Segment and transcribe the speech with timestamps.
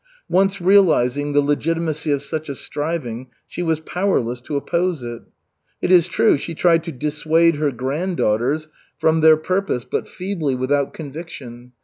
[0.29, 5.21] Once realizing the legitimacy of such a striving, she was powerless to oppose it.
[5.79, 8.67] It is true, she tried to dissuade her granddaughters
[8.97, 11.73] from their purpose, but feebly, without conviction.